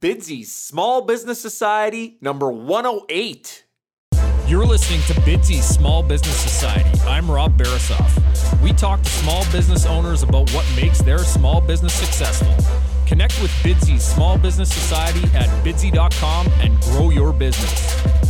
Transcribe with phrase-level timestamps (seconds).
[0.00, 3.64] Bidsy's Small Business Society number 108.
[4.46, 6.98] You're listening to Bidsy's Small Business Society.
[7.06, 8.62] I'm Rob Barasoff.
[8.62, 12.48] We talk to small business owners about what makes their small business successful.
[13.06, 18.29] Connect with Bidsy's Small Business Society at bidsy.com and grow your business.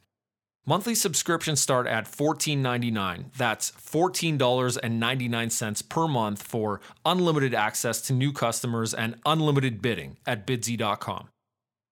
[0.63, 3.33] Monthly subscriptions start at $14.99.
[3.35, 11.29] That's $14.99 per month for unlimited access to new customers and unlimited bidding at bidsy.com.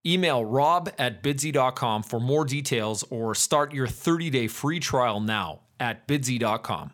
[0.05, 5.61] Email rob at bidsy.com for more details or start your 30 day free trial now
[5.79, 6.91] at bidsy.com.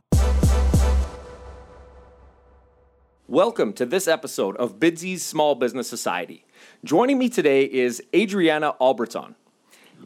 [3.28, 6.46] Welcome to this episode of Bidsy's Small Business Society.
[6.86, 9.36] Joining me today is Adriana Albritton.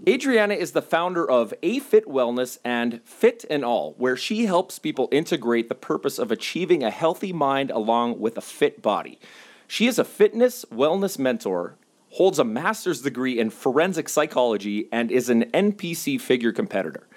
[0.07, 4.79] Adriana is the founder of A Fit Wellness and Fit N All, where she helps
[4.79, 9.19] people integrate the purpose of achieving a healthy mind along with a fit body.
[9.67, 11.75] She is a fitness wellness mentor,
[12.11, 17.07] holds a master's degree in forensic psychology, and is an NPC figure competitor.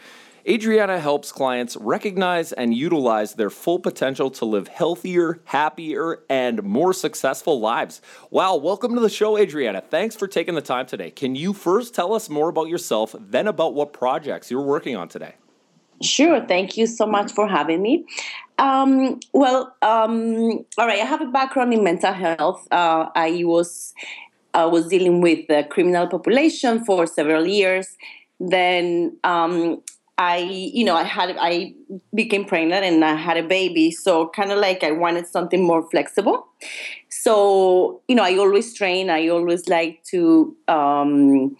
[0.48, 6.92] Adriana helps clients recognize and utilize their full potential to live healthier, happier, and more
[6.92, 8.00] successful lives.
[8.30, 9.80] Wow, welcome to the show, Adriana.
[9.80, 11.12] Thanks for taking the time today.
[11.12, 15.08] Can you first tell us more about yourself, then about what projects you're working on
[15.08, 15.34] today?
[16.02, 16.44] Sure.
[16.44, 18.04] Thank you so much for having me.
[18.58, 20.98] Um, well, um, all right.
[21.00, 22.66] I have a background in mental health.
[22.72, 23.94] Uh, I was
[24.54, 27.96] I was dealing with the criminal population for several years.
[28.40, 29.80] Then um,
[30.18, 31.74] I, you know, I had, I
[32.14, 33.90] became pregnant and I had a baby.
[33.90, 36.46] So kind of like I wanted something more flexible.
[37.08, 39.10] So, you know, I always train.
[39.10, 41.56] I always like to, um,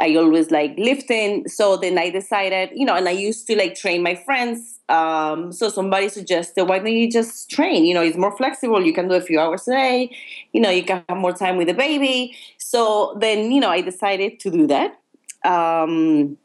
[0.00, 1.46] I always like lifting.
[1.46, 4.80] So then I decided, you know, and I used to like train my friends.
[4.88, 7.84] Um, so somebody suggested, why don't you just train?
[7.84, 8.82] You know, it's more flexible.
[8.84, 10.16] You can do a few hours a day.
[10.52, 12.34] You know, you can have more time with the baby.
[12.56, 14.98] So then, you know, I decided to do that.
[15.44, 16.38] Um,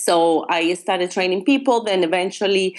[0.00, 1.82] so I started training people.
[1.84, 2.78] Then eventually,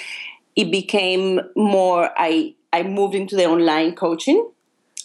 [0.56, 2.09] it became more.
[2.18, 4.50] I I moved into the online coaching,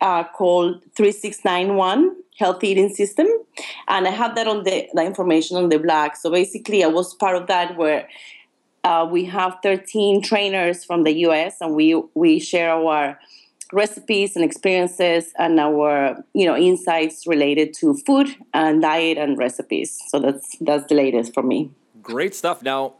[0.00, 3.26] uh, called 3691 Healthy Eating System,
[3.86, 6.14] and I have that on the, the information on the blog.
[6.14, 8.08] So basically, I was part of that where
[8.84, 11.60] uh, we have 13 trainers from the U.S.
[11.60, 13.18] and we we share our
[13.72, 19.98] recipes and experiences and our you know insights related to food and diet and recipes
[20.08, 21.70] so that's that's the latest for me
[22.02, 22.94] great stuff now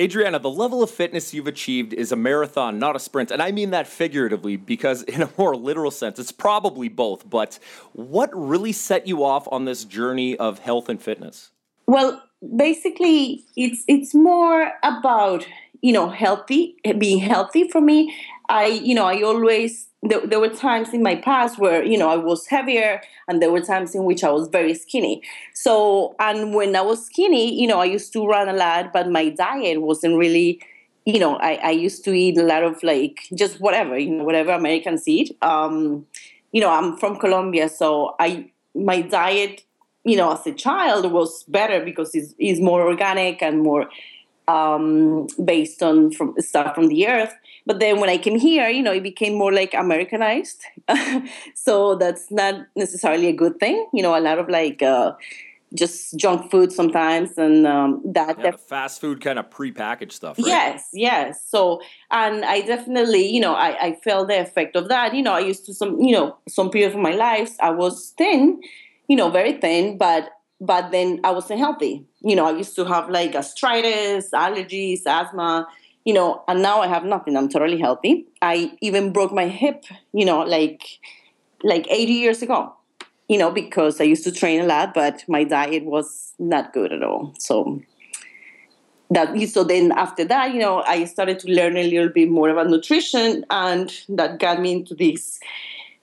[0.00, 3.30] Adriana, the level of fitness you've achieved is a marathon, not a sprint.
[3.30, 7.28] And I mean that figuratively because, in a more literal sense, it's probably both.
[7.28, 7.58] But
[7.92, 11.50] what really set you off on this journey of health and fitness?
[11.86, 12.22] Well,
[12.56, 15.46] basically, it's it's more about
[15.82, 18.14] you know healthy, being healthy for me.
[18.48, 22.08] I you know I always there, there were times in my past where you know
[22.08, 25.22] I was heavier, and there were times in which I was very skinny.
[25.54, 29.08] So, and when I was skinny, you know, I used to run a lot, but
[29.08, 30.60] my diet wasn't really,
[31.04, 34.24] you know, I, I used to eat a lot of like just whatever, you know,
[34.24, 35.36] whatever Americans eat.
[35.40, 36.06] Um,
[36.50, 39.62] you know, I'm from Colombia, so I my diet,
[40.04, 43.88] you know, as a child was better because it's, it's more organic and more
[44.48, 47.34] um, based on from stuff from the earth.
[47.64, 50.64] But then when I came here, you know, it became more like Americanized.
[51.54, 53.86] so that's not necessarily a good thing.
[53.92, 55.12] You know, a lot of like, uh,
[55.74, 60.38] just junk food sometimes, and um, that yeah, def- fast food kind of prepackaged stuff.
[60.38, 60.46] Right?
[60.46, 61.42] Yes, yes.
[61.48, 61.80] So,
[62.10, 65.14] and I definitely, you know, I, I felt the effect of that.
[65.14, 68.12] You know, I used to some, you know, some period of my life I was
[68.18, 68.60] thin,
[69.08, 70.30] you know, very thin, but
[70.60, 72.04] but then I wasn't healthy.
[72.20, 75.66] You know, I used to have like gastritis, allergies, asthma,
[76.04, 77.36] you know, and now I have nothing.
[77.36, 78.26] I'm totally healthy.
[78.40, 80.82] I even broke my hip, you know, like
[81.64, 82.74] like 80 years ago
[83.32, 86.92] you know, because I used to train a lot, but my diet was not good
[86.92, 87.34] at all.
[87.38, 87.80] So
[89.10, 92.50] that so then after that, you know, I started to learn a little bit more
[92.50, 95.40] about nutrition, and that got me into this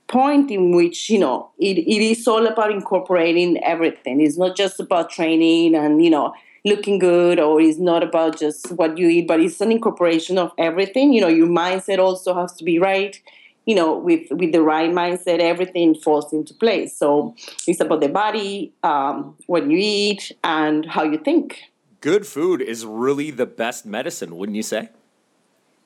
[0.07, 4.21] point in which you know it, it is all about incorporating everything.
[4.21, 6.33] It's not just about training and you know
[6.65, 10.51] looking good or it's not about just what you eat but it's an incorporation of
[10.57, 13.21] everything you know your mindset also has to be right
[13.65, 16.97] you know, with with the right mindset, everything falls into place.
[16.97, 17.35] So
[17.67, 21.61] it's about the body, um, what you eat, and how you think.
[22.01, 24.89] Good food is really the best medicine, wouldn't you say?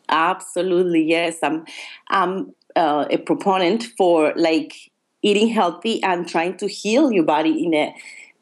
[0.08, 1.40] Absolutely, yes.
[1.44, 1.66] I'm,
[2.10, 4.92] I'm uh, a proponent for like
[5.22, 7.94] eating healthy and trying to heal your body in a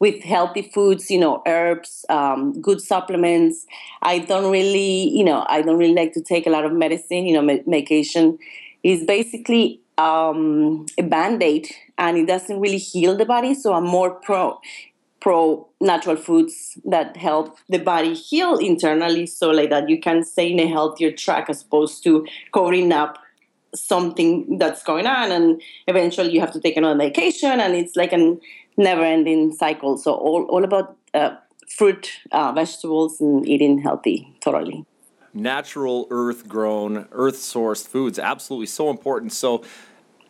[0.02, 3.66] with healthy foods, you know, herbs, um, good supplements.
[4.02, 7.24] I don't really, you know, I don't really like to take a lot of medicine,
[7.24, 8.36] you know, medication
[8.82, 11.68] is basically um, a band-aid
[11.98, 14.58] and it doesn't really heal the body so i'm more pro
[15.20, 20.50] pro natural foods that help the body heal internally so like that you can stay
[20.50, 23.18] in a healthier track as opposed to covering up
[23.74, 28.12] something that's going on and eventually you have to take another medication and it's like
[28.12, 28.36] a
[28.76, 31.34] never ending cycle so all, all about uh,
[31.68, 34.84] fruit uh, vegetables and eating healthy totally
[35.34, 38.18] natural earth grown, earth sourced foods.
[38.18, 39.32] Absolutely so important.
[39.32, 39.64] So,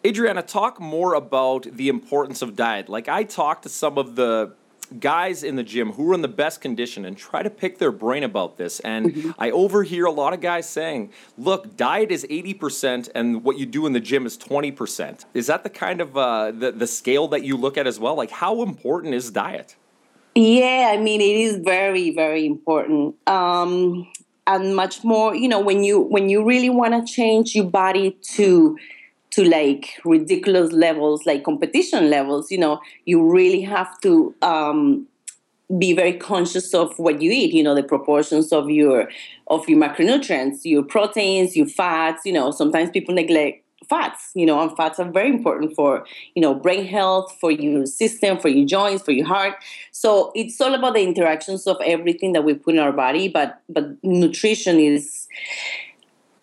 [0.05, 2.89] Adriana, talk more about the importance of diet.
[2.89, 4.55] Like, I talked to some of the
[5.01, 7.93] guys in the gym who are in the best condition and try to pick their
[7.93, 8.81] brain about this.
[8.81, 9.31] And mm-hmm.
[9.39, 13.87] I overhear a lot of guys saying, look, diet is 80% and what you do
[13.87, 15.25] in the gym is 20%.
[15.35, 18.15] Is that the kind of uh, the, the scale that you look at as well?
[18.15, 19.77] Like, how important is diet?
[20.35, 23.17] Yeah, I mean, it is very, very important.
[23.29, 24.09] Um,
[24.47, 28.19] and much more you know when you when you really want to change your body
[28.23, 28.77] to
[29.33, 35.07] to like ridiculous levels like competition levels you know you really have to um,
[35.79, 39.09] be very conscious of what you eat you know the proportions of your
[39.49, 44.61] of your macronutrients your proteins your fats you know sometimes people neglect fats you know
[44.61, 48.67] and fats are very important for you know brain health for your system for your
[48.67, 49.55] joints for your heart.
[49.91, 53.61] So it's all about the interactions of everything that we put in our body but
[53.69, 55.27] but nutrition is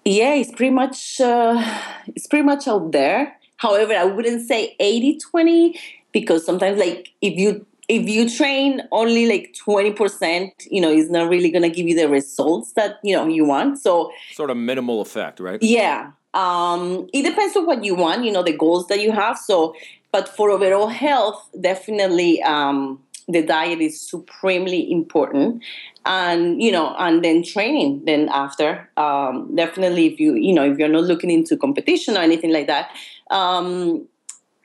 [0.06, 1.62] yeah it's pretty much uh,
[2.08, 5.80] it's pretty much out there however i wouldn't say 80 20
[6.12, 11.28] because sometimes like if you if you train only like 20% you know it's not
[11.28, 14.58] really going to give you the results that you know you want so sort of
[14.58, 18.88] minimal effect right yeah um, it depends on what you want, you know, the goals
[18.88, 19.38] that you have.
[19.38, 19.76] So,
[20.12, 25.64] but for overall health, definitely um, the diet is supremely important.
[26.10, 28.90] And, you know, and then training then after.
[28.98, 32.66] Um, definitely if you, you know, if you're not looking into competition or anything like
[32.66, 32.90] that,
[33.30, 34.08] um,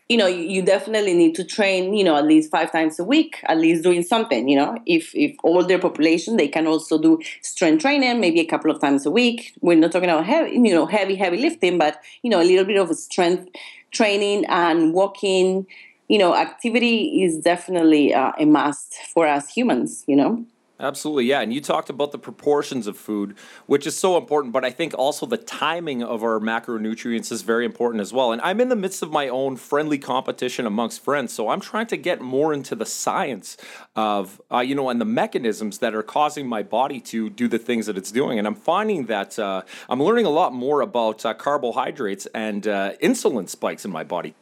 [0.08, 3.40] you know you definitely need to train you know at least five times a week
[3.46, 7.80] at least doing something you know if if older population they can also do strength
[7.80, 10.86] training maybe a couple of times a week we're not talking about heavy you know
[10.86, 13.48] heavy heavy lifting but you know a little bit of strength
[13.92, 15.66] training and walking
[16.08, 20.44] you know activity is definitely uh, a must for us humans you know
[20.80, 21.40] Absolutely, yeah.
[21.40, 24.92] And you talked about the proportions of food, which is so important, but I think
[24.98, 28.32] also the timing of our macronutrients is very important as well.
[28.32, 31.86] And I'm in the midst of my own friendly competition amongst friends, so I'm trying
[31.86, 33.56] to get more into the science
[33.94, 37.58] of, uh, you know, and the mechanisms that are causing my body to do the
[37.58, 38.40] things that it's doing.
[38.40, 42.94] And I'm finding that uh, I'm learning a lot more about uh, carbohydrates and uh,
[43.00, 44.34] insulin spikes in my body.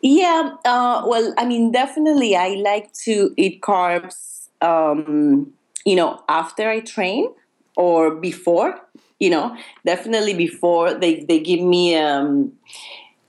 [0.00, 5.52] Yeah, uh, well, I mean, definitely I like to eat carbs um,
[5.84, 7.28] you know, after I train
[7.76, 8.80] or before,
[9.18, 12.52] you know, definitely before they, they give me, um,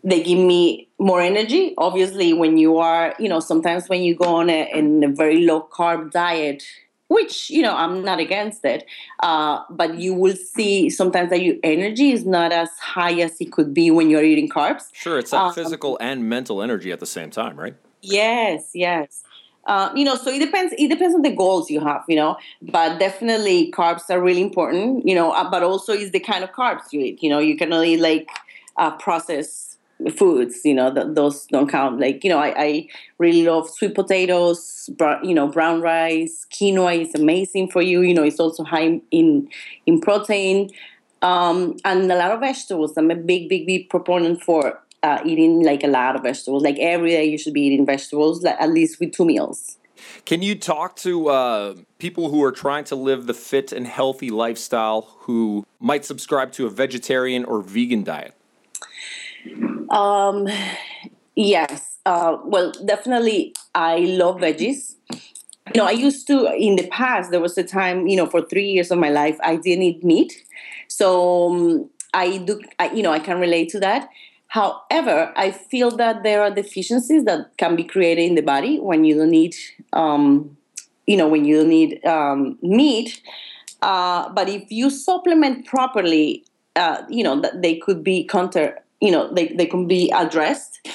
[0.03, 1.73] they give me more energy.
[1.77, 5.45] Obviously, when you are, you know, sometimes when you go on a, in a very
[5.45, 6.63] low carb diet,
[7.11, 8.85] which you know I'm not against it,
[9.21, 13.51] uh, but you will see sometimes that your energy is not as high as it
[13.51, 14.85] could be when you're eating carbs.
[14.93, 17.75] Sure, it's that um, physical and mental energy at the same time, right?
[18.01, 19.23] Yes, yes.
[19.65, 20.73] Uh, you know, so it depends.
[20.77, 22.37] It depends on the goals you have, you know.
[22.61, 25.31] But definitely, carbs are really important, you know.
[25.31, 27.21] Uh, but also, is the kind of carbs you eat.
[27.21, 28.29] You know, you can only like
[28.77, 29.77] uh, process
[30.17, 32.87] foods you know th- those don't count like you know I, I
[33.19, 38.13] really love sweet potatoes br- you know brown rice quinoa is amazing for you you
[38.13, 39.47] know it's also high in
[39.85, 40.71] in protein
[41.21, 45.63] um, and a lot of vegetables i'm a big big big proponent for uh, eating
[45.63, 48.69] like a lot of vegetables like every day you should be eating vegetables like, at
[48.69, 49.77] least with two meals
[50.25, 54.29] can you talk to uh, people who are trying to live the fit and healthy
[54.29, 58.35] lifestyle who might subscribe to a vegetarian or vegan diet
[59.91, 60.47] um,
[61.35, 61.97] yes.
[62.05, 64.95] Uh, well, definitely, I love veggies.
[65.11, 67.31] You know, I used to in the past.
[67.31, 70.03] There was a time, you know, for three years of my life, I didn't eat
[70.03, 70.33] meat.
[70.87, 74.09] So um, I do, I, you know, I can relate to that.
[74.51, 79.05] However, I feel that there are deficiencies that can be created in the body when
[79.05, 79.55] you don't need,
[79.93, 80.57] um,
[81.07, 83.21] you know, when you don't need um, meat.
[83.81, 86.43] Uh, but if you supplement properly,
[86.75, 90.87] uh, you know, they could be counter you know they, they can be addressed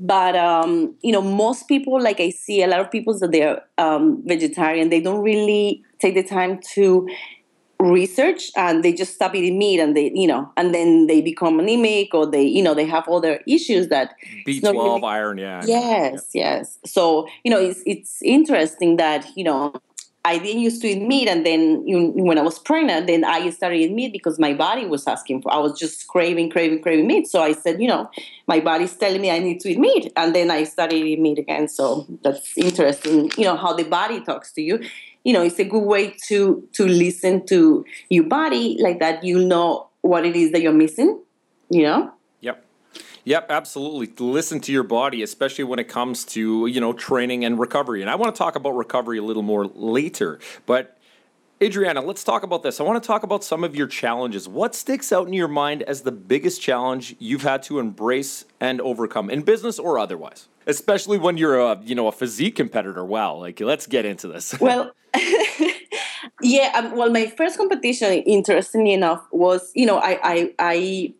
[0.00, 3.60] but um, you know most people like i see a lot of people that they're
[3.76, 7.06] um, vegetarian they don't really take the time to
[7.80, 11.60] research and they just stop eating meat and they you know and then they become
[11.60, 16.30] anemic or they you know they have other issues that b12 really, iron yeah yes
[16.34, 16.56] yeah.
[16.56, 19.72] yes so you know it's it's interesting that you know
[20.24, 23.48] I didn't used to eat meat, and then you, when I was pregnant, then I
[23.48, 25.50] started eating meat because my body was asking for.
[25.50, 27.28] I was just craving, craving, craving meat.
[27.28, 28.10] So I said, you know,
[28.46, 31.38] my body's telling me I need to eat meat, and then I started eating meat
[31.38, 31.66] again.
[31.66, 33.30] So that's interesting.
[33.38, 34.80] You know how the body talks to you.
[35.28, 39.22] You know, it's a good way to to listen to your body like that.
[39.22, 41.20] You know what it is that you're missing.
[41.68, 42.12] You know.
[42.40, 42.64] Yep,
[43.24, 44.10] Yep, absolutely.
[44.18, 48.00] Listen to your body, especially when it comes to, you know, training and recovery.
[48.00, 50.38] And I want to talk about recovery a little more later.
[50.64, 50.97] But
[51.60, 52.78] Adriana, let's talk about this.
[52.78, 54.48] I want to talk about some of your challenges.
[54.48, 58.80] What sticks out in your mind as the biggest challenge you've had to embrace and
[58.80, 60.46] overcome in business or otherwise?
[60.68, 63.04] Especially when you're a, you know, a physique competitor.
[63.04, 64.54] Wow, like let's get into this.
[64.60, 64.92] Well,
[66.42, 71.14] yeah, um, well my first competition interestingly enough was, you know, I I I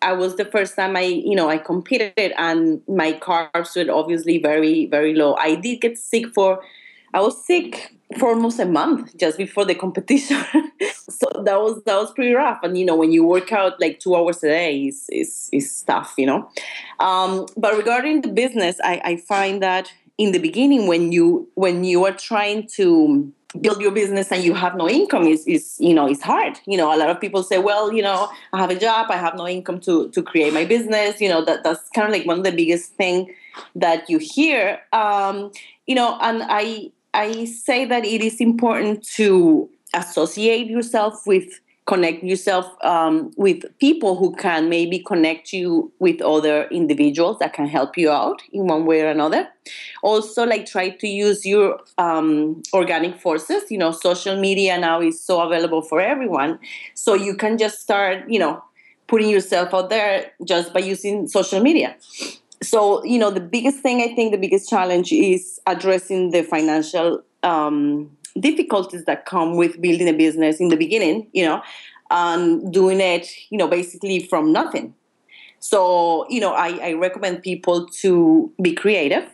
[0.00, 4.38] I was the first time I, you know, I competed and my carbs were obviously
[4.38, 5.34] very, very low.
[5.34, 6.62] I did get sick for,
[7.14, 10.42] I was sick for almost a month just before the competition.
[11.08, 12.60] so that was that was pretty rough.
[12.62, 15.82] And you know, when you work out like two hours a day is is, is
[15.82, 16.48] tough, you know.
[17.00, 21.84] Um, but regarding the business, I, I find that in the beginning when you when
[21.84, 25.94] you are trying to build your business and you have no income is, is you
[25.94, 28.70] know it's hard you know a lot of people say well you know i have
[28.70, 31.88] a job i have no income to to create my business you know that that's
[31.90, 33.32] kind of like one of the biggest thing
[33.76, 35.52] that you hear um
[35.86, 42.22] you know and i i say that it is important to associate yourself with connect
[42.24, 47.98] yourself um, with people who can maybe connect you with other individuals that can help
[47.98, 49.46] you out in one way or another.
[50.02, 55.20] Also like try to use your um, organic forces you know social media now is
[55.20, 56.58] so available for everyone.
[56.94, 58.62] So you can just start you know
[59.06, 61.94] putting yourself out there just by using social media
[62.64, 67.22] so you know the biggest thing i think the biggest challenge is addressing the financial
[67.44, 71.62] um, difficulties that come with building a business in the beginning, you know,
[72.10, 74.94] and doing it, you know, basically from nothing.
[75.60, 79.26] So, you know, I, I recommend people to be creative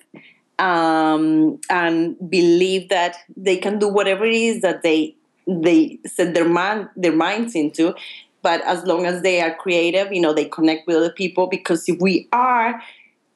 [0.58, 6.49] um, and believe that they can do whatever it is that they they set their
[6.49, 7.94] mind their minds into.
[8.42, 11.46] But as long as they are creative, you know, they connect with other people.
[11.46, 12.80] Because if we are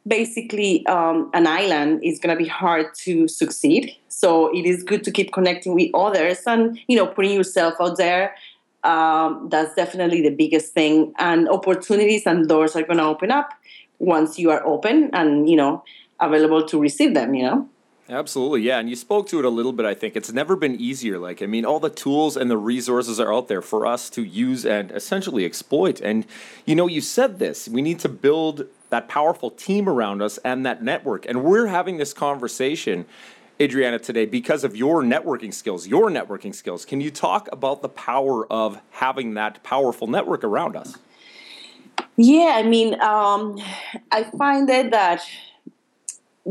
[0.06, 3.96] basically um, an island, it's going to be hard to succeed.
[4.08, 7.96] So it is good to keep connecting with others and you know putting yourself out
[7.96, 8.34] there.
[8.82, 11.14] Um, that's definitely the biggest thing.
[11.18, 13.50] And opportunities and doors are going to open up
[13.98, 15.82] once you are open and you know
[16.20, 17.34] available to receive them.
[17.34, 17.68] You know.
[18.06, 18.78] Absolutely, yeah.
[18.78, 20.14] And you spoke to it a little bit, I think.
[20.14, 21.18] It's never been easier.
[21.18, 24.22] Like, I mean, all the tools and the resources are out there for us to
[24.22, 26.02] use and essentially exploit.
[26.02, 26.26] And,
[26.66, 30.64] you know, you said this we need to build that powerful team around us and
[30.64, 31.26] that network.
[31.26, 33.06] And we're having this conversation
[33.60, 36.84] Adriana, today because of your networking skills, your networking skills.
[36.84, 40.96] Can you talk about the power of having that powerful network around us?
[42.16, 43.60] Yeah, I mean, um,
[44.12, 45.22] I find that that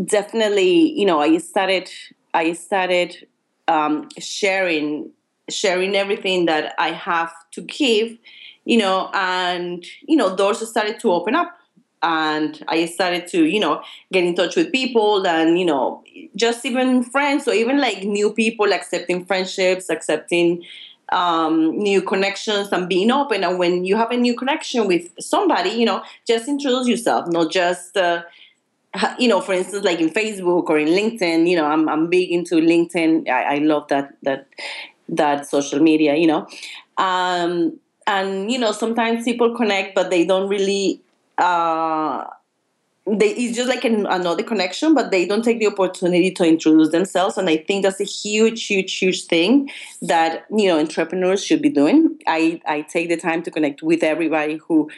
[0.06, 1.90] definitely, you know, I started,
[2.34, 3.28] I started
[3.70, 5.12] um, sharing,
[5.50, 8.18] sharing everything that I have to give,
[8.66, 11.58] you know, and you know, doors started to open up
[12.04, 13.82] and I started to, you know,
[14.12, 16.04] get in touch with people and, you know,
[16.36, 20.64] just even friends or even like new people accepting friendships, accepting
[21.14, 23.44] um, new connections and being open.
[23.44, 27.52] And when you have a new connection with somebody, you know, just introduce yourself, not
[27.52, 27.98] just.
[27.98, 28.24] Uh,
[29.18, 32.32] you know, for instance, like in Facebook or in LinkedIn, you know, I'm I'm big
[32.32, 33.28] into LinkedIn.
[33.28, 34.48] I, I love that that
[35.10, 36.48] that social media, you know.
[36.98, 41.02] Um, and you know, sometimes people connect, but they don't really
[41.38, 42.26] uh,
[43.06, 46.90] they it's just like an, another connection but they don't take the opportunity to introduce
[46.90, 49.70] themselves and i think that's a huge huge huge thing
[50.02, 52.18] that you know entrepreneurs should be doing.
[52.28, 54.90] I i take the time to connect with everybody who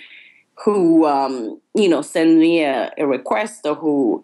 [0.64, 4.24] who um, you know send me a, a request or who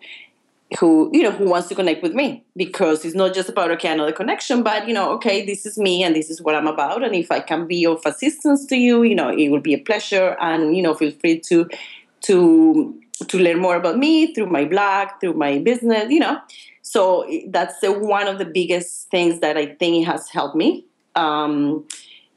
[0.80, 3.92] who you know who wants to connect with me because it's not just about okay
[3.92, 7.04] another connection but you know okay this is me and this is what i'm about
[7.04, 9.78] and if i can be of assistance to you you know it will be a
[9.80, 11.68] pleasure and you know feel free to
[12.22, 12.98] to
[13.28, 16.40] to learn more about me through my blog, through my business, you know.
[16.82, 20.86] So that's one of the biggest things that I think has helped me
[21.16, 21.86] um,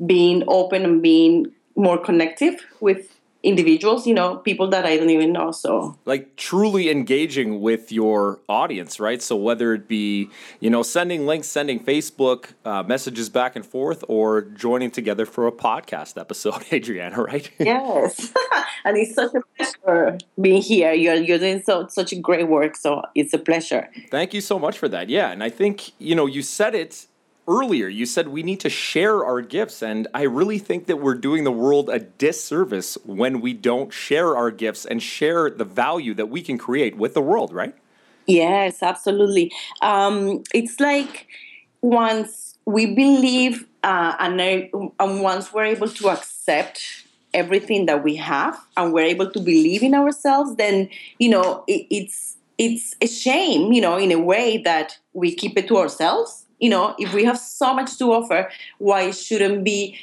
[0.05, 5.33] being open and being more connective with individuals, you know, people that I don't even
[5.33, 5.53] know.
[5.53, 9.23] So, like truly engaging with your audience, right?
[9.23, 14.03] So, whether it be, you know, sending links, sending Facebook uh, messages back and forth,
[14.09, 17.51] or joining together for a podcast episode, Adriana, right?
[17.61, 18.33] yes.
[18.85, 20.93] and it's such a pleasure being here.
[20.93, 22.77] You're, you're doing so such a great work.
[22.77, 23.89] So, it's a pleasure.
[24.11, 25.09] Thank you so much for that.
[25.09, 25.31] Yeah.
[25.31, 27.07] And I think, you know, you said it
[27.47, 31.15] earlier you said we need to share our gifts and i really think that we're
[31.15, 36.15] doing the world a disservice when we don't share our gifts and share the value
[36.15, 37.75] that we can create with the world right?
[38.27, 39.53] Yes absolutely.
[39.83, 41.27] Um, it's like
[41.83, 48.59] once we believe uh, and, and once we're able to accept everything that we have
[48.77, 53.73] and we're able to believe in ourselves then you know it, it's it's a shame
[53.73, 57.25] you know in a way that we keep it to ourselves you know, if we
[57.25, 59.99] have so much to offer, why shouldn't be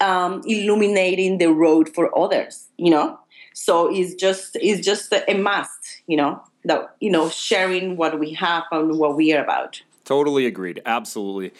[0.00, 2.68] um, illuminating the road for others?
[2.76, 3.18] You know,
[3.54, 6.02] so it's just it's just a must.
[6.06, 9.82] You know, that you know sharing what we have and what we are about.
[10.04, 10.82] Totally agreed.
[10.84, 11.52] Absolutely.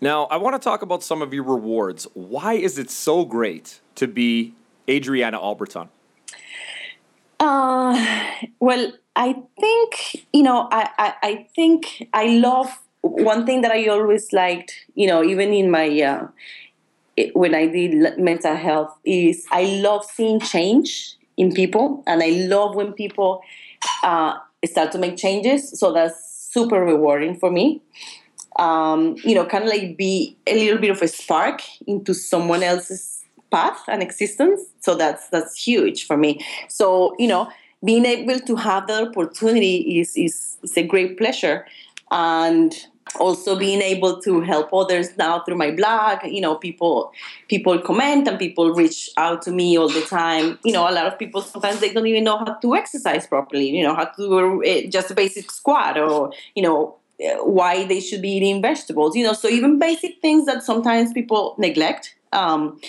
[0.00, 2.08] Now, I want to talk about some of your rewards.
[2.14, 4.54] Why is it so great to be
[4.88, 5.88] Adriana Albritton?
[7.38, 13.72] Uh, well, I think you know, I, I, I think I love one thing that
[13.72, 16.28] I always liked, you know, even in my uh,
[17.16, 22.30] it, when I did mental health, is I love seeing change in people, and I
[22.30, 23.42] love when people
[24.02, 24.34] uh,
[24.64, 25.78] start to make changes.
[25.78, 27.82] So that's super rewarding for me.
[28.58, 32.62] Um, you know, kind of like be a little bit of a spark into someone
[32.62, 34.60] else's path and existence.
[34.80, 36.44] So that's that's huge for me.
[36.68, 37.50] So you know,
[37.84, 41.66] being able to have that opportunity is is, is a great pleasure,
[42.10, 42.74] and
[43.18, 47.12] also being able to help others now through my blog you know people
[47.48, 50.58] people comment and people reach out to me all the time.
[50.64, 53.68] You know a lot of people sometimes they don't even know how to exercise properly
[53.68, 57.84] you know how to do eh, just a basic squat or you know eh, why
[57.84, 59.32] they should be eating vegetables you know.
[59.32, 62.80] So even basic things that sometimes people neglect um,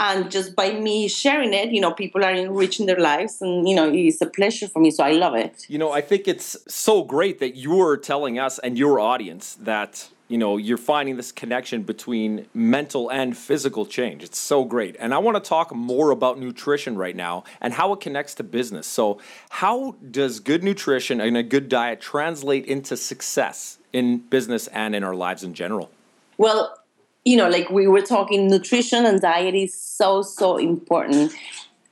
[0.00, 3.74] and just by me sharing it you know people are enriching their lives and you
[3.74, 5.66] know it's a pleasure for me so i love it.
[5.68, 10.08] You know i think it's so great that you're telling us and your audience that
[10.30, 14.22] you know you're finding this connection between mental and physical change.
[14.22, 14.96] It's so great.
[14.98, 18.44] And i want to talk more about nutrition right now and how it connects to
[18.44, 18.86] business.
[18.86, 24.94] So how does good nutrition and a good diet translate into success in business and
[24.94, 25.90] in our lives in general?
[26.38, 26.79] Well
[27.24, 31.32] you know, like we were talking, nutrition and diet is so, so important,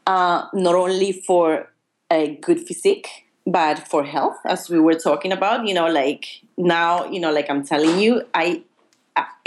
[0.07, 1.69] uh, not only for
[2.11, 3.09] a good physique,
[3.47, 5.67] but for health, as we were talking about.
[5.67, 8.63] You know, like now, you know, like I'm telling you, I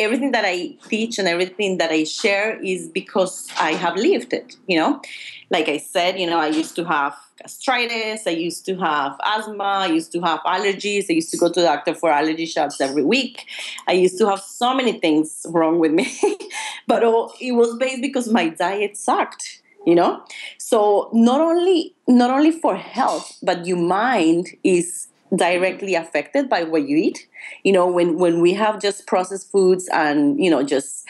[0.01, 4.55] everything that I teach and everything that I share is because I have lived it,
[4.67, 5.01] you know.
[5.49, 9.63] Like I said, you know, I used to have gastritis, I used to have asthma,
[9.63, 12.79] I used to have allergies, I used to go to the doctor for allergy shots
[12.79, 13.45] every week.
[13.87, 16.07] I used to have so many things wrong with me.
[16.87, 20.23] but oh, it was based because my diet sucked, you know?
[20.57, 26.87] So not only not only for health, but your mind is directly affected by what
[26.87, 27.27] you eat.
[27.63, 31.05] You know, when when we have just processed foods and you know just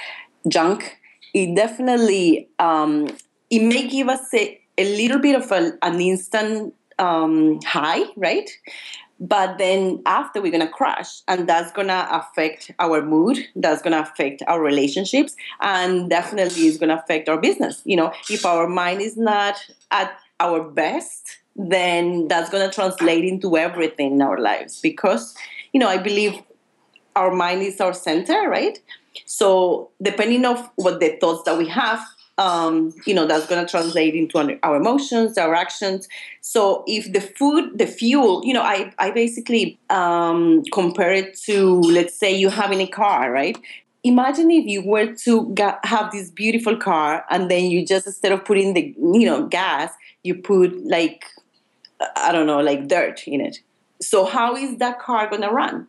[0.48, 0.98] junk,
[1.34, 3.08] it definitely um,
[3.50, 8.50] it may give us a, a little bit of a, an instant um, high, right?
[9.20, 13.38] But then after we're gonna crash, and that's gonna affect our mood.
[13.56, 17.82] That's gonna affect our relationships, and definitely is gonna affect our business.
[17.86, 23.26] You know, if our mind is not at our best, then that's going to translate
[23.26, 25.36] into everything in our lives because
[25.74, 26.34] you know i believe
[27.16, 28.80] our mind is our center right
[29.26, 32.00] So depending of what the thoughts that we have,
[32.38, 36.08] um, you know, that's going to translate into our emotions, our actions.
[36.42, 41.82] So if the food, the fuel, you know, I, I basically um, compare it to,
[41.82, 43.58] let's say you having a car, right?
[44.04, 48.44] Imagine if you were to have this beautiful car and then you just, instead of
[48.46, 49.92] putting the, you know, gas,
[50.24, 51.26] you put like,
[52.16, 53.58] I don't know, like dirt in it.
[54.02, 55.88] So how is that car going to run?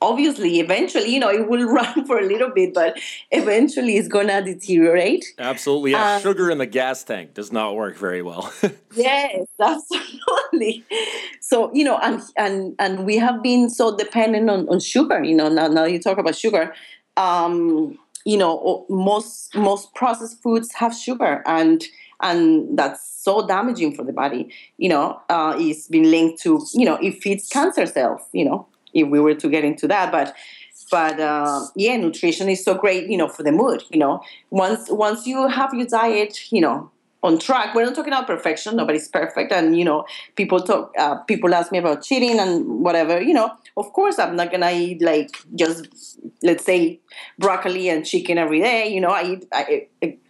[0.00, 2.98] obviously eventually you know it will run for a little bit but
[3.30, 7.96] eventually it's gonna deteriorate absolutely yeah um, sugar in the gas tank does not work
[7.96, 8.52] very well
[8.94, 10.84] yes absolutely
[11.40, 15.34] so you know and and and we have been so dependent on, on sugar you
[15.34, 16.72] know now, now you talk about sugar
[17.16, 21.84] um you know most most processed foods have sugar and
[22.20, 26.84] and that's so damaging for the body you know uh, it's been linked to you
[26.84, 30.34] know it feeds cancer cells you know if we were to get into that but
[30.90, 34.20] but uh, yeah nutrition is so great you know for the mood you know.
[34.50, 36.90] Once once you have your diet you know
[37.22, 40.04] on track we're not talking about perfection nobody's perfect and you know
[40.36, 44.36] people talk uh, people ask me about cheating and whatever you know of course i'm
[44.36, 45.88] not gonna eat like just
[46.44, 47.00] let's say
[47.38, 49.88] broccoli and chicken every day you know i eat I,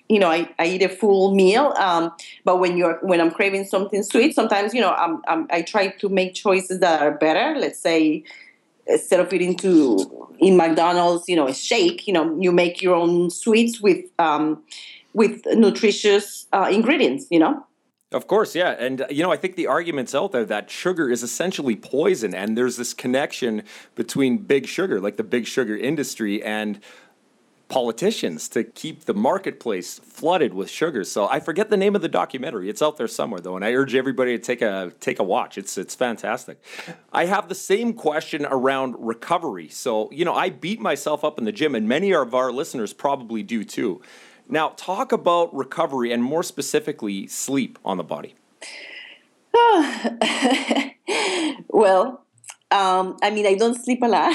[0.08, 1.74] you know, I, I eat a full meal.
[1.78, 2.12] Um,
[2.44, 5.88] but when you're when I'm craving something sweet, sometimes you know I'm, I'm, i try
[5.88, 7.58] to make choices that are better.
[7.58, 8.24] Let's say
[8.86, 12.94] instead of eating to in McDonald's, you know, a shake, you know, you make your
[12.94, 14.62] own sweets with um,
[15.14, 17.64] with nutritious uh, ingredients, you know.
[18.10, 18.70] Of course, yeah.
[18.70, 22.56] And, you know, I think the argument's out there that sugar is essentially poison, and
[22.56, 23.64] there's this connection
[23.96, 26.80] between big sugar, like the big sugar industry, and
[27.68, 31.04] politicians to keep the marketplace flooded with sugar.
[31.04, 32.68] So I forget the name of the documentary.
[32.70, 35.58] It's out there somewhere though, and I urge everybody to take a take a watch.
[35.58, 36.62] It's it's fantastic.
[37.12, 39.68] I have the same question around recovery.
[39.68, 42.92] So, you know, I beat myself up in the gym and many of our listeners
[42.92, 44.00] probably do too.
[44.48, 48.34] Now, talk about recovery and more specifically sleep on the body.
[51.68, 52.24] well,
[52.70, 54.34] um, I mean, I don't sleep a lot,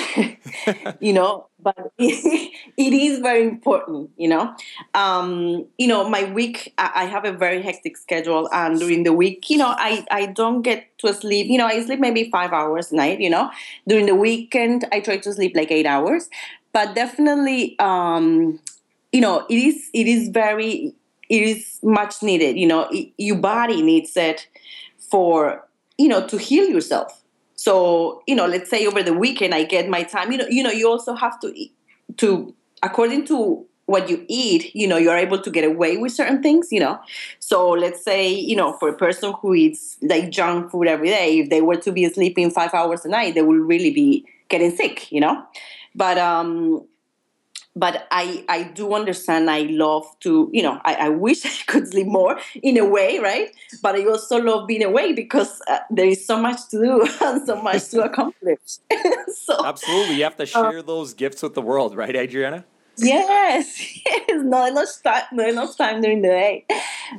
[0.99, 4.55] you know, but it, is very important, you know.
[4.95, 9.13] Um, you know, my week, I, I, have a very hectic schedule, and during the
[9.13, 11.47] week, you know, I, I don't get to sleep.
[11.47, 13.51] You know, I sleep maybe five hours a night, you know.
[13.87, 16.27] During the weekend, I try to sleep like eight hours,
[16.71, 18.59] but definitely, um,
[19.11, 20.95] you know, it is it is very
[21.29, 22.57] it is much needed.
[22.57, 24.47] You know, it, your body needs it
[24.97, 25.67] for
[25.99, 27.22] you know to heal yourself
[27.63, 30.31] so, you know, let's say over the weekend I get my time.
[30.31, 31.73] You know, you know, you also have to eat,
[32.17, 36.41] to according to what you eat, you know, you're able to get away with certain
[36.41, 36.99] things, you know.
[37.39, 41.39] So let's say, you know, for a person who eats like junk food every day,
[41.39, 44.75] if they were to be sleeping five hours a night, they will really be getting
[44.75, 45.43] sick, you know.
[45.95, 46.85] But um
[47.75, 51.87] but I, I do understand I love to, you know, I, I wish I could
[51.87, 53.49] sleep more in a way, right?
[53.81, 57.45] But I also love being away because uh, there is so much to do and
[57.45, 58.59] so much to accomplish.
[59.33, 60.15] so, Absolutely.
[60.15, 62.65] You have to uh, share those gifts with the world, right, Adriana?
[62.97, 66.65] Yes, yes, not enough time, not enough time during the day,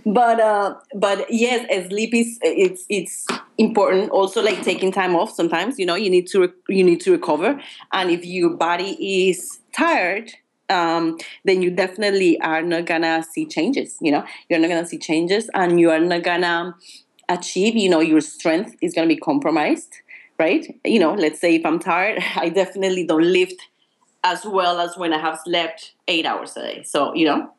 [0.07, 3.27] but uh, but yes, sleep is it's it's
[3.59, 4.11] important.
[4.11, 5.33] Also, like taking time off.
[5.33, 7.61] Sometimes you know you need to you need to recover,
[7.93, 10.33] and if your body is tired,
[10.71, 13.97] um, then you definitely are not gonna see changes.
[14.01, 16.75] You know, you're not gonna see changes, and you are not gonna
[17.29, 17.77] achieve.
[17.77, 19.97] You know, your strength is gonna be compromised,
[20.39, 20.67] right?
[20.85, 23.61] You know, let's say if I'm tired, I definitely don't lift
[24.23, 26.83] as well as when I have slept eight hours a day.
[26.85, 27.51] So you know,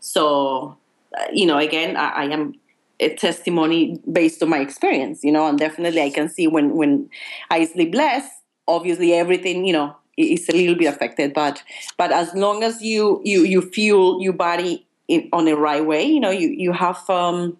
[0.00, 0.76] so
[1.18, 2.54] uh, you know, again, I, I am
[3.00, 5.22] a testimony based on my experience.
[5.22, 7.08] You know, and definitely I can see when when
[7.50, 8.28] I sleep less.
[8.66, 11.62] Obviously, everything you know is a little bit affected but
[11.96, 16.04] but as long as you you you fuel your body in, on the right way
[16.04, 17.56] you know you you have um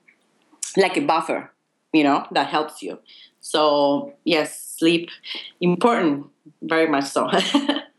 [0.76, 1.50] like a buffer
[1.92, 2.98] you know that helps you.
[3.40, 5.08] So yes sleep
[5.60, 6.26] important
[6.62, 7.30] very much so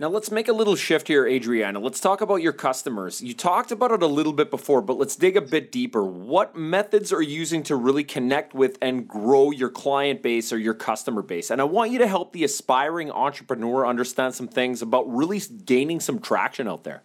[0.00, 1.78] Now let's make a little shift here, Adriana.
[1.78, 3.22] Let's talk about your customers.
[3.22, 6.02] You talked about it a little bit before, but let's dig a bit deeper.
[6.02, 10.58] What methods are you using to really connect with and grow your client base or
[10.58, 11.48] your customer base?
[11.48, 16.00] And I want you to help the aspiring entrepreneur understand some things about really gaining
[16.00, 17.04] some traction out there.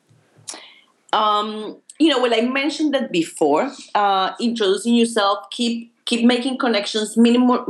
[1.14, 3.72] Um, you know, well, I mentioned that before.
[3.94, 7.64] Uh, introducing yourself, keep keep making connections, minimal,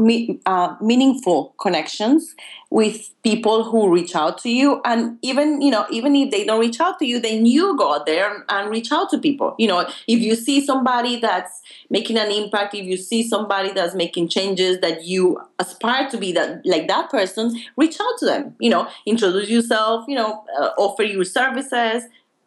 [0.46, 2.36] uh, meaningful connections
[2.70, 4.80] with people who reach out to you.
[4.86, 7.96] And even, you know, even if they don't reach out to you, then you go
[7.96, 9.56] out there and reach out to people.
[9.60, 13.94] You know, if you see somebody that's making an impact, if you see somebody that's
[13.94, 18.56] making changes that you aspire to be that like that person, reach out to them.
[18.62, 22.04] You know, introduce yourself, you know, uh, offer your services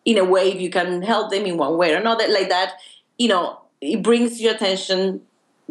[0.07, 2.77] in a way if you can help them in one way or another like that,
[3.19, 5.21] you know, it brings your attention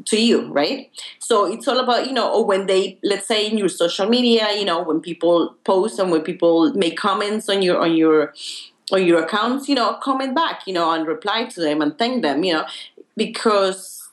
[0.05, 0.89] to you right?
[1.19, 4.53] So it's all about you know or when they let's say in your social media
[4.57, 8.33] you know when people post and when people make comments on your on your
[8.91, 12.21] on your accounts you know comment back you know and reply to them and thank
[12.21, 12.65] them you know
[13.15, 14.09] because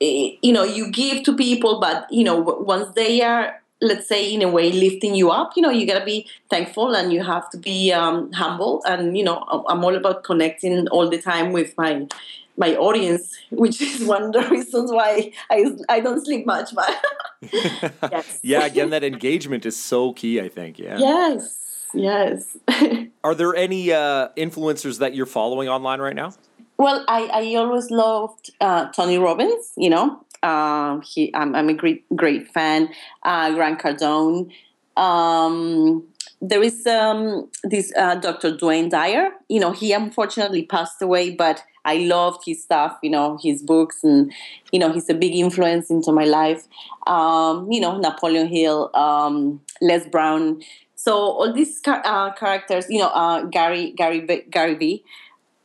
[0.00, 4.32] eh, you know you give to people but you know once they are let's say
[4.32, 7.22] in a way lifting you up you know you got to be thankful and you
[7.22, 11.52] have to be um, humble and you know i'm all about connecting all the time
[11.52, 12.06] with my
[12.58, 16.74] my audience, which is one of the reasons why I, I don't sleep much.
[16.74, 16.94] But
[18.12, 18.40] yes.
[18.42, 20.40] yeah, again, that engagement is so key.
[20.40, 20.78] I think.
[20.78, 20.98] Yeah.
[20.98, 21.54] Yes.
[21.94, 22.56] Yes.
[23.24, 26.34] Are there any uh, influencers that you're following online right now?
[26.76, 29.72] Well, I, I always loved uh, Tony Robbins.
[29.76, 32.90] You know, uh, he I'm, I'm, a great great fan.
[33.22, 34.52] Uh, Grant Cardone.
[34.96, 36.04] Um,
[36.40, 38.56] there is um, this uh, Dr.
[38.56, 39.30] Dwayne Dyer.
[39.48, 44.04] You know, he unfortunately passed away, but I loved his stuff, you know, his books,
[44.04, 44.30] and
[44.72, 46.68] you know, he's a big influence into my life.
[47.06, 50.62] Um, you know, Napoleon Hill, um, Les Brown.
[50.96, 54.20] So all these uh, characters, you know, uh, Gary Gary
[54.50, 55.04] Gary Vee.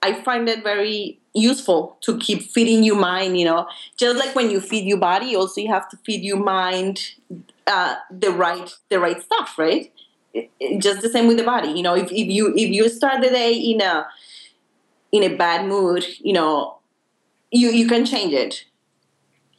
[0.01, 3.37] I find it very useful to keep feeding your mind.
[3.37, 6.41] You know, just like when you feed your body, also you have to feed your
[6.43, 7.01] mind
[7.67, 9.91] uh, the right the right stuff, right?
[10.33, 11.69] It, it, just the same with the body.
[11.69, 14.07] You know, if, if you if you start the day in a
[15.13, 16.79] in a bad mood, you know,
[17.51, 18.65] you you can change it.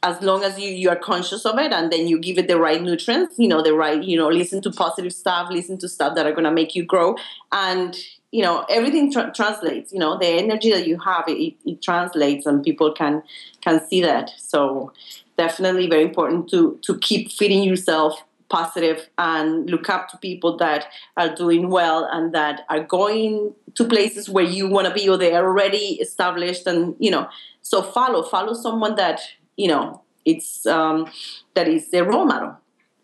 [0.03, 2.59] As long as you, you are conscious of it and then you give it the
[2.59, 6.13] right nutrients you know the right you know listen to positive stuff listen to stuff
[6.13, 7.15] that are going to make you grow.
[7.51, 7.97] And
[8.31, 12.45] you know everything tra- translates you know the energy that you have it, it, translates
[12.45, 13.23] and people can
[13.61, 14.31] can see that.
[14.37, 14.91] So
[15.37, 20.85] definitely very important to to keep feeding yourself positive and look up to people that
[21.17, 25.17] are doing well and that are going to places where you want to be or
[25.17, 27.27] they are already established and you know
[27.61, 29.19] so follow follow someone that
[29.57, 31.09] you know it's um,
[31.55, 32.55] that is their role model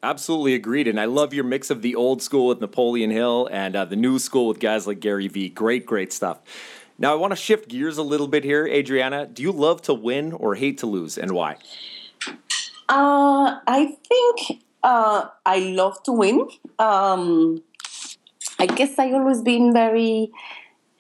[0.03, 0.87] Absolutely agreed.
[0.87, 3.95] And I love your mix of the old school with Napoleon Hill and uh, the
[3.95, 5.49] new school with guys like Gary Vee.
[5.49, 6.39] Great, great stuff.
[6.97, 8.65] Now, I want to shift gears a little bit here.
[8.65, 11.57] Adriana, do you love to win or hate to lose and why?
[12.89, 16.47] Uh, I think uh, I love to win.
[16.79, 17.63] Um,
[18.59, 20.31] I guess I always been very,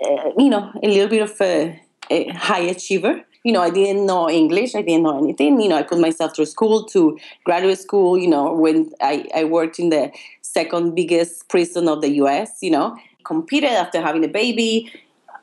[0.03, 3.23] uh, you know, a little bit of a, a, high achiever.
[3.43, 4.75] You know, I didn't know English.
[4.75, 5.59] I didn't know anything.
[5.59, 8.17] You know, I put myself through school to graduate school.
[8.17, 12.59] You know, when I, I worked in the second biggest prison of the U.S.
[12.61, 14.91] You know, competed after having a baby.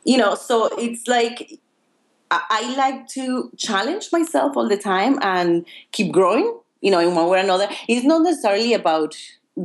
[0.04, 1.58] You know, so it's like
[2.30, 7.14] I, I like to challenge myself all the time and keep growing you know, in
[7.14, 7.68] one way or another.
[7.88, 9.16] It's not necessarily about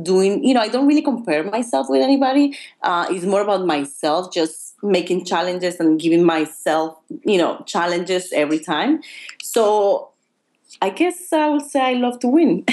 [0.02, 2.58] doing, you know, I don't really compare myself with anybody.
[2.82, 8.58] Uh, it's more about myself, just making challenges and giving myself, you know, challenges every
[8.58, 9.02] time.
[9.42, 10.10] So
[10.82, 12.64] I guess I would say I love to win.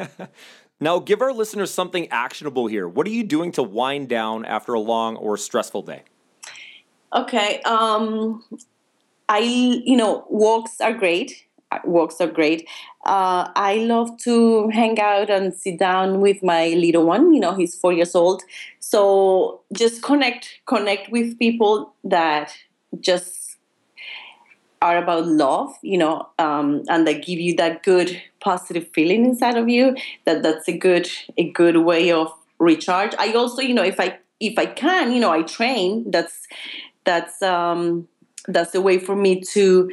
[0.80, 2.88] now, give our listeners something actionable here.
[2.88, 6.02] What are you doing to wind down after a long or stressful day?
[7.12, 7.60] Okay.
[7.62, 8.42] Um,
[9.28, 11.45] I, you know, walks are great
[11.84, 12.68] walks are great.
[13.04, 17.32] Uh, I love to hang out and sit down with my little one.
[17.34, 18.42] You know, he's four years old.
[18.80, 22.56] So just connect, connect with people that
[23.00, 23.56] just
[24.82, 25.74] are about love.
[25.82, 29.96] You know, um, and that give you that good positive feeling inside of you.
[30.24, 33.14] That that's a good a good way of recharge.
[33.18, 36.10] I also, you know, if I if I can, you know, I train.
[36.10, 36.46] That's
[37.04, 38.08] that's um,
[38.46, 39.90] that's a way for me to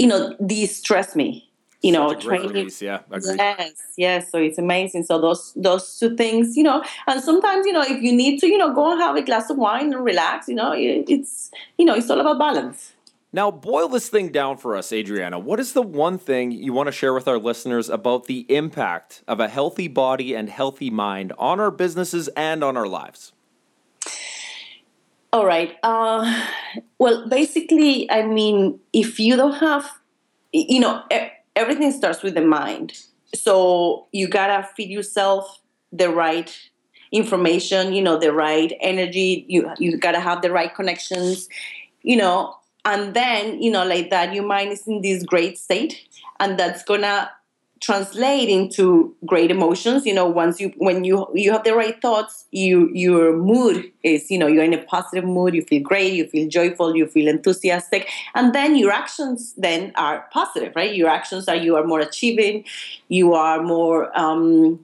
[0.00, 1.46] you know, de-stress me.
[1.82, 2.48] You know, training.
[2.48, 3.38] Release, yeah, agreed.
[3.38, 4.30] yes, yes.
[4.30, 5.04] So it's amazing.
[5.04, 8.46] So those those two things, you know, and sometimes you know, if you need to,
[8.46, 10.46] you know, go and have a glass of wine and relax.
[10.46, 12.92] You know, it's you know, it's all about balance.
[13.32, 15.38] Now, boil this thing down for us, Adriana.
[15.38, 19.22] What is the one thing you want to share with our listeners about the impact
[19.26, 23.32] of a healthy body and healthy mind on our businesses and on our lives?
[25.32, 25.76] All right.
[25.82, 26.46] Uh,
[26.98, 29.88] well, basically, I mean, if you don't have,
[30.52, 31.02] you know,
[31.54, 32.94] everything starts with the mind.
[33.34, 35.60] So you gotta feed yourself
[35.92, 36.56] the right
[37.12, 39.44] information, you know, the right energy.
[39.48, 41.48] You you gotta have the right connections.
[42.02, 46.08] You know, and then you know like that your mind is in this great state
[46.40, 47.30] and that's gonna
[47.80, 52.44] translate into great emotions you know once you when you you have the right thoughts
[52.50, 56.26] you your mood is you know you're in a positive mood you feel great you
[56.26, 60.94] feel joyful you feel enthusiastic and then your actions then are positive right?
[60.94, 62.64] Your actions are you are more achieving
[63.08, 64.78] you are more um,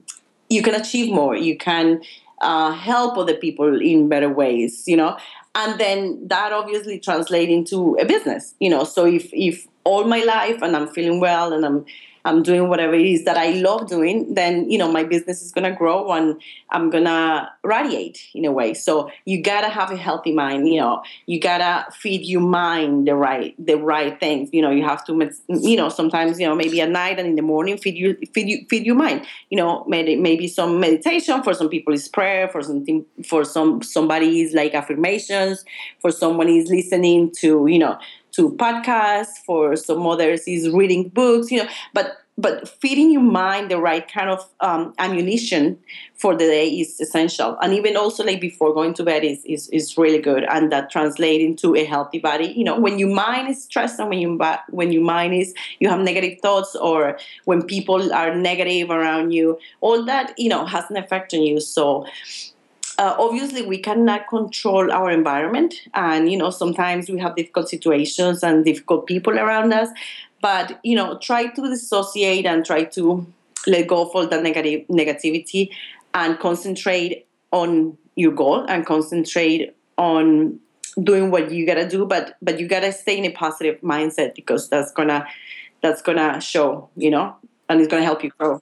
[0.49, 2.01] you can achieve more you can
[2.41, 5.17] uh, help other people in better ways you know?
[5.53, 8.83] And then that obviously translates into a business you know?
[8.83, 11.85] So if if all my life and i'm feeling well and i'm
[12.25, 15.51] I'm doing whatever it is that I love doing, then you know my business is
[15.51, 18.73] gonna grow and I'm gonna radiate in a way.
[18.73, 20.67] So you gotta have a healthy mind.
[20.67, 24.49] You know, you gotta feed your mind the right the right things.
[24.51, 27.35] You know, you have to you know sometimes you know maybe at night and in
[27.35, 29.25] the morning feed you feed you feed your mind.
[29.49, 33.81] You know, maybe maybe some meditation for some people is prayer for something for some
[33.81, 35.63] somebody is like affirmations
[35.99, 37.97] for someone is listening to you know
[38.37, 43.71] to podcasts for some others is reading books you know but but feeding your mind
[43.71, 45.77] the right kind of um, ammunition
[46.13, 47.57] for the day is essential.
[47.61, 50.91] And even also like before going to bed is, is, is really good and that
[50.91, 52.53] translates into a healthy body.
[52.55, 55.89] You know when your mind is stressed and when you when your mind is you
[55.89, 60.89] have negative thoughts or when people are negative around you all that you know has
[60.89, 61.59] an effect on you.
[61.59, 62.05] So
[62.97, 68.43] uh, obviously we cannot control our environment and you know sometimes we have difficult situations
[68.43, 69.89] and difficult people around us
[70.41, 73.25] but you know try to dissociate and try to
[73.67, 75.69] let go of all that negative negativity
[76.13, 80.59] and concentrate on your goal and concentrate on
[81.03, 84.69] doing what you gotta do but but you gotta stay in a positive mindset because
[84.69, 85.25] that's gonna
[85.81, 87.35] that's gonna show you know
[87.69, 88.59] and it's gonna help you grow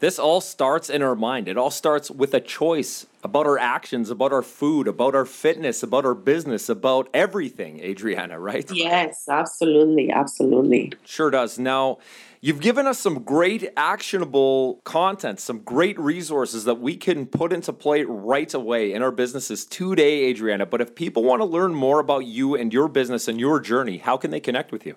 [0.00, 1.48] this all starts in our mind.
[1.48, 5.82] It all starts with a choice about our actions, about our food, about our fitness,
[5.82, 8.70] about our business, about everything, Adriana, right?
[8.70, 10.10] Yes, absolutely.
[10.10, 10.92] Absolutely.
[11.04, 11.58] Sure does.
[11.58, 11.98] Now,
[12.42, 17.72] you've given us some great actionable content, some great resources that we can put into
[17.72, 20.66] play right away in our businesses today, Adriana.
[20.66, 23.98] But if people want to learn more about you and your business and your journey,
[23.98, 24.96] how can they connect with you?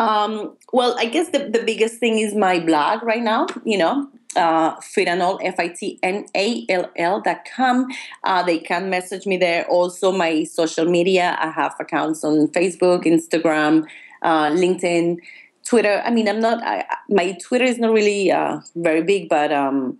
[0.00, 4.08] Um, well, I guess the, the biggest thing is my blog right now, you know,
[4.34, 7.86] uh, Fitnall, F-I-T-N-A-L-L dot com.
[8.24, 9.66] Uh, they can message me there.
[9.66, 13.84] Also, my social media, I have accounts on Facebook, Instagram,
[14.22, 15.18] uh, LinkedIn,
[15.66, 16.00] Twitter.
[16.02, 19.98] I mean, I'm not, I, my Twitter is not really uh, very big, but, um,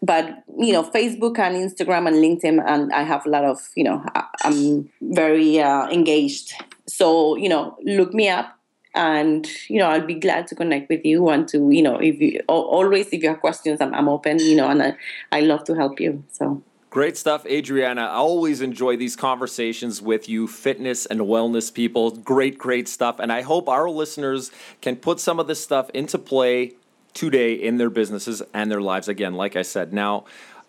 [0.00, 3.82] but you know facebook and instagram and linkedin and i have a lot of you
[3.82, 6.52] know I, am very uh, engaged
[6.86, 8.57] so you know look me up
[8.98, 12.20] and you know i'll be glad to connect with you and to you know if
[12.20, 14.96] you always if you have questions i'm, I'm open you know and I,
[15.30, 18.00] I love to help you so Great stuff, Adriana.
[18.00, 22.10] I always enjoy these conversations with you, fitness and wellness people.
[22.10, 23.18] Great, great stuff.
[23.18, 26.72] And I hope our listeners can put some of this stuff into play
[27.12, 29.06] today in their businesses and their lives.
[29.06, 29.92] Again, like I said.
[29.92, 30.24] Now,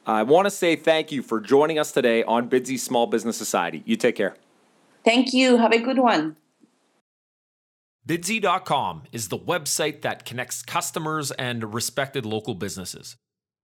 [0.05, 3.81] I want to say thank you for joining us today on Bidsy Small Business Society.
[3.85, 4.35] You take care.
[5.05, 5.55] Thank you.
[5.55, 6.35] Have a good one.
[8.07, 13.15] Bidsy.com is the website that connects customers and respected local businesses.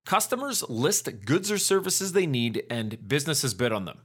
[0.06, 4.02] Customers list goods or services they need, and businesses bid on them.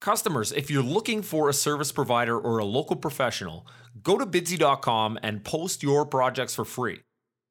[0.00, 3.66] Customers, if you're looking for a service provider or a local professional,
[4.02, 7.00] go to bidsy.com and post your projects for free.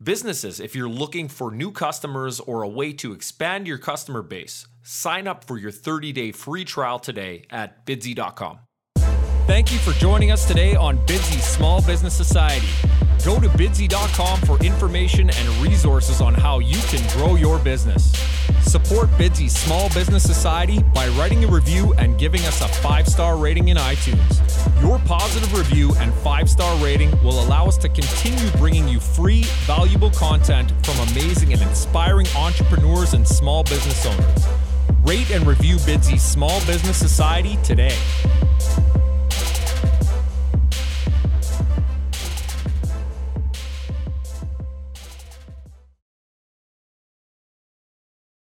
[0.02, 4.66] Businesses, if you're looking for new customers or a way to expand your customer base,
[4.82, 8.60] sign up for your 30 day free trial today at bidsy.com.
[9.50, 12.68] Thank you for joining us today on Bidsy Small Business Society.
[13.26, 18.14] Go to bidsy.com for information and resources on how you can grow your business.
[18.62, 23.38] Support Bidsy Small Business Society by writing a review and giving us a five star
[23.38, 24.40] rating in iTunes.
[24.84, 29.46] Your positive review and five star rating will allow us to continue bringing you free,
[29.66, 34.46] valuable content from amazing and inspiring entrepreneurs and small business owners.
[35.04, 37.98] Rate and review Bidsy Small Business Society today.